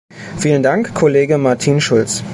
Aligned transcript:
Vielen 0.39 0.63
Dank, 0.63 0.95
Kollege 0.95 1.37
Martin 1.37 1.79
Schulz! 1.79 2.23